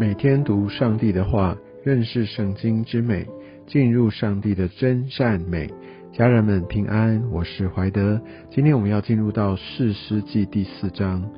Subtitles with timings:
[0.00, 3.26] 每天读上帝的话，认识圣经之美，
[3.66, 5.68] 进入上帝的真善美。
[6.10, 8.18] 家人们平安，我是怀德。
[8.50, 11.30] 今天我们要进入到士师记第四章，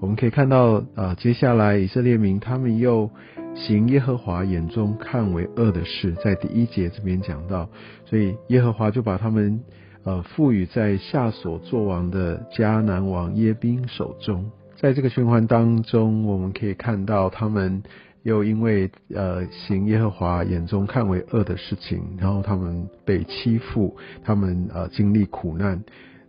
[0.00, 3.10] 我们可以看到，呃，接下来以色列民他们又
[3.54, 7.70] 行耶和华眼中看为恶的事，在第一节这边讲到，
[8.04, 9.58] 所以耶和华就把他们
[10.04, 14.50] 呃赋予在下所作王的迦南王耶宾手中。
[14.76, 17.82] 在这个循环当中，我们可以看到他们
[18.22, 25.82] 又因为呃行耶和华眼中看为恶的事情，然后他们被欺负，他们呃经历苦难。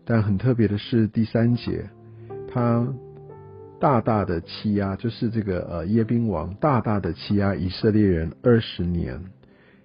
[0.05, 1.90] 但很特别的是第三节，
[2.52, 2.88] 他
[3.80, 9.21] 大大的欺压，就是这个呃耶宾王大大的欺压以色列人二十年，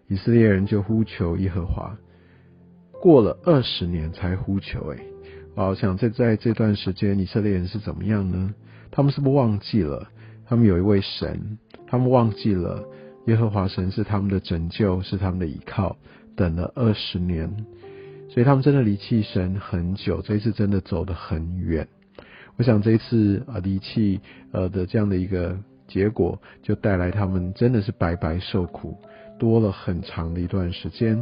[0.09, 1.97] 以色列人就呼求耶和华，
[3.00, 4.98] 过了二十年才呼求，哎。
[5.55, 8.55] 好，想在在这段时间，以色列人是怎么样呢？
[8.91, 10.09] 他们是不忘记了？
[10.47, 12.84] 他们有一位神，他们忘记了
[13.27, 15.97] 耶和华神是他们的拯救，是他们的依靠。
[16.37, 17.51] 等了二十年，
[18.29, 20.20] 所以他们真的离弃神很久。
[20.20, 21.89] 这一次真的走得很远。
[22.57, 24.20] 我想这一次啊离弃
[24.53, 28.98] 呃的这样的一个结果，就带来他们真的是白白受苦，
[29.39, 31.19] 多了很长的一段时间。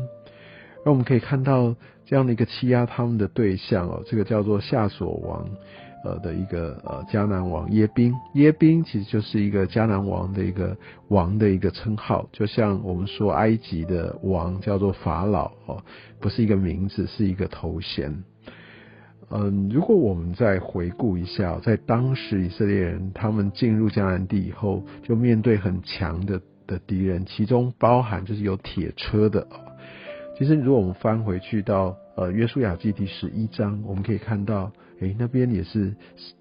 [0.84, 5.48] 那我们可以看到这样的一个欺压他们的对象哦，这个叫做夏所王，
[6.04, 8.14] 呃的一个呃迦南王耶宾。
[8.34, 10.76] 耶宾其实就是一个迦南王的一个
[11.08, 15.82] 王的一个称号，就像我们说埃及的王叫做法老哦，
[16.20, 18.22] 不是一个名字，是一个头衔。
[19.30, 29.46] 嗯，如果我们再回顾一下，在当时以色列人他们进入迦南地以后，就面对很强的的敌人，其中包含就是有铁车的。
[30.38, 35.94] 其实，如果我们翻回去到呃约书亚记第十一章，我们可以看到，诶，那边也是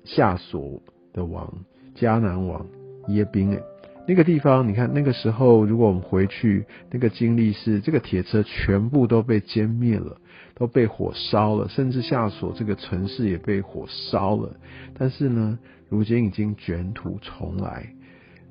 [0.03, 1.51] 夏所的王
[1.95, 2.65] 迦南王
[3.07, 3.61] 耶宾诶，
[4.07, 10.17] 那个地方，你看那个时候，如果我们回去，那个经历是这个铁车全部都被歼灭了，
[10.55, 14.55] 都被火烧了，甚至夏所这个城市也被火烧了。
[14.97, 15.57] 但是呢，
[15.89, 17.87] 如今已经卷土重来，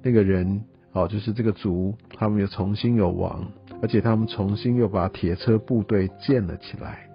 [0.02, 3.46] 那个人哦，就是这个族，他们又重新有王。
[3.80, 7.08] 而且他们重新又把铁车部队建了起来，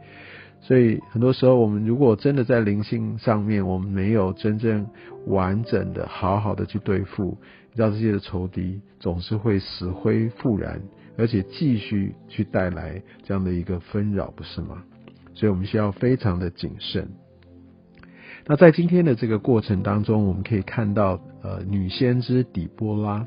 [0.60, 4.86] 所以很多时候我们如果真的在灵性上面，我们没有真正
[5.28, 7.38] 完整的、好好的去对付，
[7.72, 10.82] 你知道这些的仇敌总是会死灰复燃，
[11.18, 14.84] 而且继续去带来这样的一个纷扰，不是吗？
[15.34, 17.08] 所以我们需要非常的谨慎。
[18.46, 23.26] 那在今天的这个过程当中，我们可以看到，呃，女先知底波拉，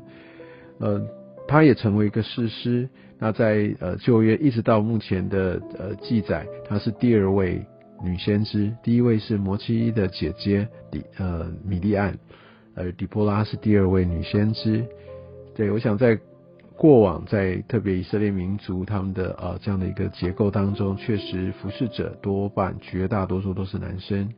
[0.79, 1.01] 呃。
[1.51, 2.87] 她也成为一个士师。
[3.19, 7.61] 那在呃旧约一直到目前的呃记载，她是第二位
[8.01, 12.17] 女先知，第一位是摩西的姐姐底呃米利安，
[12.73, 14.85] 而底波拉是第二位女先知。
[15.53, 16.17] 对，我想在
[16.77, 24.29] 过往在特别以色列民族他们的呃这样的一个结构当中，确实服侍者多半绝大多数都是男生，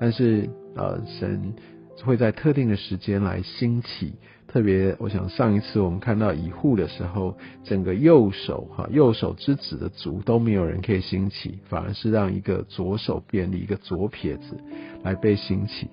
[0.00, 1.54] 但是呃神
[2.02, 4.14] 会在特定的时间来兴起。
[4.46, 14.56] 特别，我想上一次我们看到以护的时候，整个右手哈右手之子的族都没有人可以兴起，反而是让一个左手便利一个左撇子
[15.02, 15.88] 来被兴起。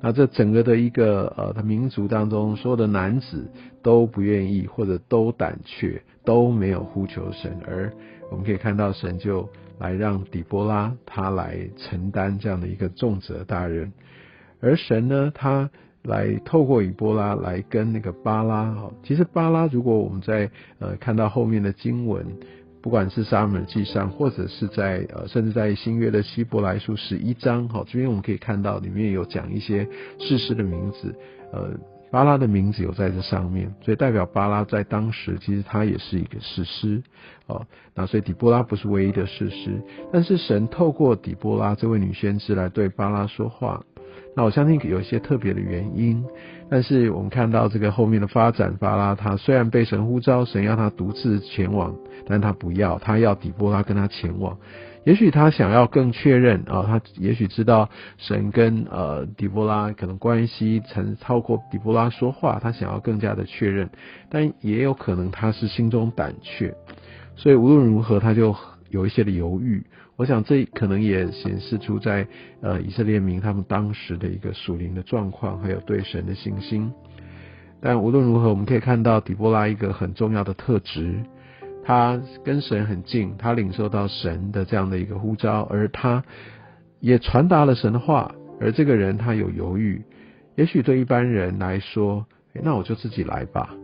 [0.00, 3.50] 那这整个的一个呃的民族当中，所有的男子
[3.82, 7.92] 都不愿意或者都胆怯，都没有呼求神，而
[8.30, 9.48] 我们可以看到神就
[9.78, 13.92] 来让底波拉他来承担这样的一个重责大任，
[14.64, 15.70] 而神呢他。
[16.06, 22.26] 来透过以波拉来跟那个巴拉哈，其实巴拉如果我们在呃看到后面的经文，
[22.82, 29.88] 不管是沙门记上，或者是在呃甚至在新约的希伯来书十一章哈，这边我们可以看到里面有讲一些
[30.18, 31.14] 事实的名字，
[31.54, 31.70] 呃
[32.10, 37.02] 巴拉的名字有在这上面，所以代表巴拉在当时其实他也是一个史诗
[37.46, 39.80] 哦，那所以底波拉不是唯一的事实，
[40.12, 43.82] 但是神透过底波拉这位女先知来对巴拉说话。
[44.36, 46.24] 那我相信有一些特别的原因，
[46.68, 51.94] 但是我们看到这个后面的发展，巴拉他虽然被神呼召，神要他独自前往，
[52.26, 54.58] 但他不要，他要底波拉跟他前往。
[55.04, 63.90] 也许他想要更确认啊，他也许知道神跟呃底波拉可能关系曾超过底波拉说话，他想要更加的确认，
[64.30, 66.74] 但也有可能他是心中胆怯，
[67.36, 68.56] 所以无论如何他就
[68.88, 69.84] 有一些的犹豫。
[70.16, 72.26] 我想这可能也显示出在
[72.60, 76.92] 呃以色列民他们当时的一个属灵的状况，还有对神的信心。
[77.80, 81.16] 但无论如何，我们可以看到底波拉一个很重要的特质，
[81.84, 86.24] 他跟神很近，他领受到神的这样的一个呼召，而他
[87.00, 88.34] 也传达了神的话。
[88.60, 90.00] 而这个人他有犹豫，
[90.54, 92.24] 也许对一般人来说，
[92.62, 93.74] 那我就自己来吧。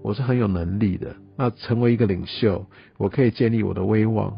[0.00, 2.64] 我是很有能力的，那成为一个领袖，
[2.98, 4.32] 我可以建立我的威望，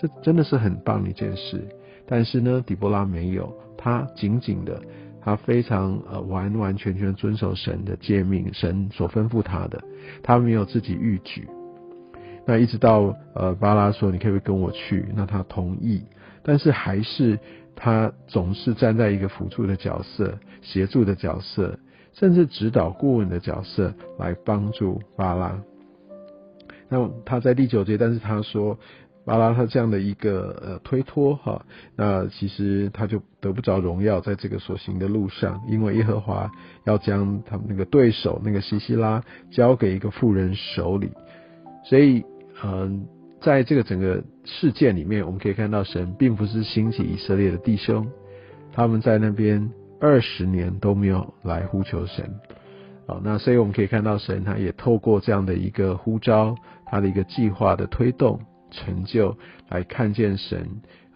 [0.00, 1.60] 这真的是很棒的一件事。
[2.06, 4.80] 但是呢，底波拉没有，他紧紧的，
[5.20, 9.80] 他非常呃完完全全遵守神的诫命，神所吩咐他的，
[10.22, 11.46] 他没有自己逾矩。
[12.46, 16.02] 那一直到呃巴拉说你可以跟我去，那他同意，
[16.42, 17.38] 但是还是
[17.76, 21.78] 他总是站在一个辅助的角色、协助的角色，
[22.12, 25.56] 甚至指导顾问的角色来帮助巴拉。
[26.88, 28.76] 那他在第九节，但是他说
[29.24, 31.64] 巴拉他这样的一个呃推脱哈，
[31.96, 36.50] 那其实他就得不着荣耀在这个所行的路上，因为耶和华
[36.84, 41.10] 要将他们那个对手那个西西拉交给一个妇人手里，
[41.84, 42.24] 所以。
[42.62, 43.06] 嗯，
[43.40, 48.06] 在这个整个事件里面，我们可以看到神并不是兴起以色列的弟兄，
[48.70, 52.30] 他们在那边二十年都没有来呼求神。
[53.06, 58.38] 好，那所以我们可以看到神他也透过这样的一个呼召，他的一个计划的推动
[58.70, 59.36] 成就，
[59.68, 60.66] 来看见神，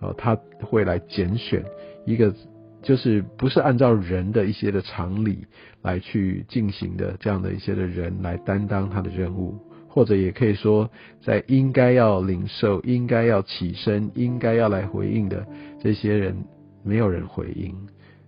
[0.01, 1.65] 哦，他会来拣选
[2.05, 2.35] 一个
[2.83, 5.47] 就是不是按照人的一些的常理
[5.83, 9.59] 来去进行的这样的一些的人来担当他的任务。
[9.87, 10.91] 或者也可以说，
[11.23, 15.47] 在应该要领受、应该要起身、应该要来回应的
[15.81, 16.35] 这些人，
[16.83, 17.73] 没有人回应。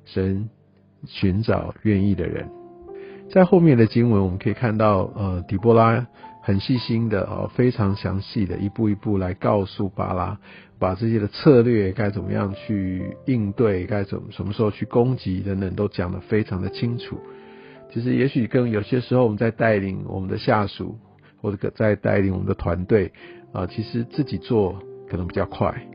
[0.05, 0.49] 神
[1.09, 2.49] 寻找愿意的人，
[3.33, 6.07] 在后面的经文我们可以看到，呃，底波拉
[6.47, 10.39] 很细心的哦，非常详细的一步一步来告诉巴拉，
[10.79, 17.19] 把这些的策略该怎么样去应对，该怎么什么时候去攻击等等，都讲得非常的清楚。
[17.93, 20.97] 其实，也许跟有些时候我们在带领我们的下属。
[21.43, 23.13] 或者在带领我们的团队
[23.53, 25.87] 啊，其实自己做可能比较快，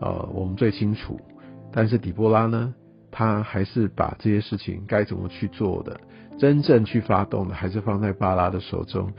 [0.00, 1.18] 呃，我们最清楚。
[1.72, 2.74] 但是底波拉呢，
[3.10, 5.98] 他还是把这些事情该怎么去做的，
[6.38, 9.10] 真正去发动的，还是放在巴拉的手中。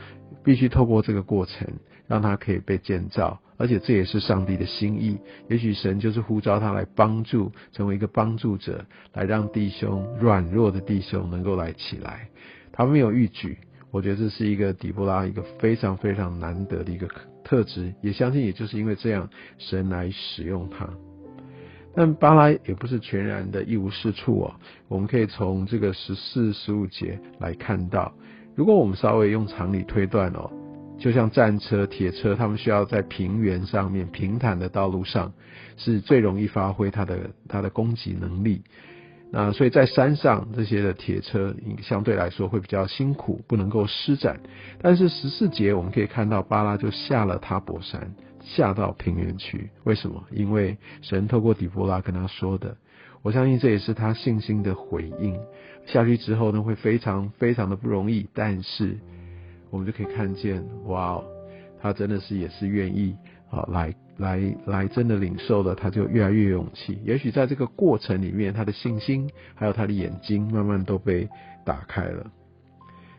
[0.46, 1.68] 必须透过这个过程，
[2.08, 5.18] 让他可以被建造，而且这也是上帝的心意。
[5.50, 12.30] 也许神就是呼召他来帮助，成为一个帮助者，来让弟兄软弱的弟兄能够来起来。
[12.72, 13.58] 他没有预举。
[13.92, 17.08] 我觉得这是一个底波拉一个非常非常难得的一个
[17.46, 20.90] 特质，也相信也就是因为这样，神来使用他。
[21.96, 24.54] 但巴拉也不是全然的一无是处哦，
[24.90, 28.14] 我们可以从这个十四、十五节来看到，
[28.56, 30.50] 如果我们稍微用常理推断哦，
[30.98, 35.34] 就像战车、铁车，他们需要在平原上面平坦的道路上，
[35.76, 38.64] 是最容易发挥它的它的攻击能力。
[39.32, 44.40] 那所以在山上这些的铁车相对来说会比较辛苦，不能够施展。
[44.82, 49.70] 但是十四节我们可以看到巴拉就下了塔伯山，下到平原去。
[49.84, 50.24] 为什么？
[50.32, 52.78] 因为神透过底波拉跟他说的。
[53.24, 55.36] 我相信这也是他信心的回应。
[55.86, 58.28] 下去之后呢，会非常非常的不容易。
[58.34, 58.98] 但是
[59.70, 61.22] 我们就可以看见，哇，
[61.82, 63.16] 他真的是也是愿意
[63.50, 63.94] 啊来。
[64.18, 66.98] 来来，真的领受了，他就越来越有勇气。
[67.04, 71.28] 也许在这个过程里面，他的信心还有他的眼睛，慢慢都被
[71.66, 72.32] 打开了。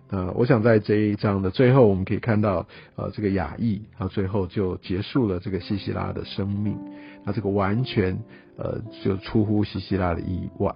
[0.08, 6.78] 呃我想在这一章的最后，我们可以看到，呃，这个雅意，他最后就结束了这个西西拉的生命。
[7.26, 8.16] 那这个完全，
[8.56, 10.74] 呃，就出乎西西拉的意外。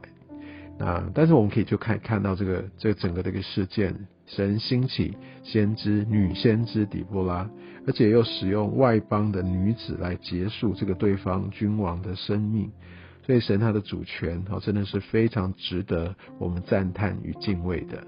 [0.81, 3.95] 那但是我们可以就看看到这个这整个的一个事件，
[4.27, 7.49] 神兴起先知女先知底波拉。
[7.87, 12.71] 而且又使用外邦的女子来结束这个对方君王的生命，
[13.25, 18.07] 所以神他的主权哦真的是非常值得我们赞叹与敬畏的。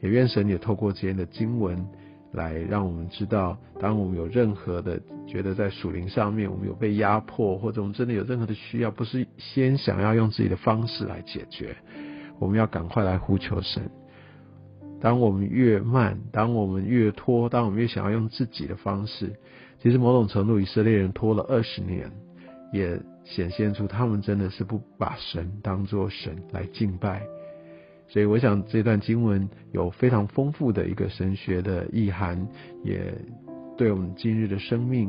[0.00, 1.84] 也愿神也透过今天的经文
[2.32, 11.76] 来让我们知道，当我们有任何的觉得在属灵上面我们有被压迫，或者我们真的有任何的需要，不是先想要用自己的方式来解决，
[12.38, 13.90] 我们要赶快来呼求神。
[15.00, 19.32] 当我们越慢，当我们越拖，当我们越想要用自己的方式，
[19.82, 22.10] 其实某种程度以色列人拖了二十年，
[22.72, 27.22] 也显现出他们真的是不把神当作神来敬拜。
[28.12, 32.46] 所以我想这段经文有非常丰富的一个神学的意涵，
[32.84, 33.10] 也
[33.74, 35.08] 对我们今日的生命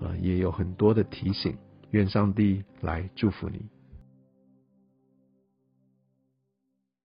[0.00, 1.52] 啊也有很多的提醒。
[1.90, 3.60] 愿上帝来祝福你。